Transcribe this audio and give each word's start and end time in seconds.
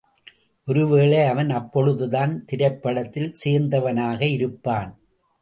ஒரு 0.67 0.87
வேளை 0.87 1.19
அவன் 1.19 1.49
அப்பொழுதுதான் 1.49 2.45
திரைப்படத்தில் 2.45 3.35
சேர்ந்தவனாக 3.45 4.21
இருப்பான். 4.21 4.91